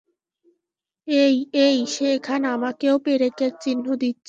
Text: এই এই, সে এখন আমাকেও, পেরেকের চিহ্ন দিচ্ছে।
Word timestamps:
এই 1.07 1.35
এই, 1.61 1.77
সে 1.87 2.05
এখন 2.17 2.41
আমাকেও, 2.55 2.95
পেরেকের 2.99 3.51
চিহ্ন 3.63 3.85
দিচ্ছে। 3.95 4.19